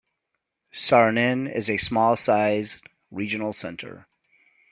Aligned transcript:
Sarnen 0.73 1.47
is 1.47 1.69
a 1.69 1.77
small 1.77 2.17
sized 2.17 2.79
regional 3.11 3.53
center. 3.53 4.07